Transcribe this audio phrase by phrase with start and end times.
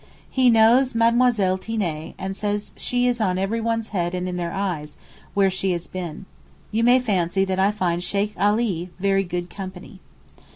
[0.31, 1.59] He knows Madlle.
[1.59, 4.97] Tiné and says she is 'on everyone's head and in their eyes'
[5.35, 6.25] where she has been.
[6.71, 9.99] You may fancy that I find Sheykh Alee very good company.